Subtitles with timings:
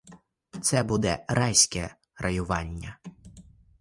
[0.61, 2.97] Це буде райське раювання.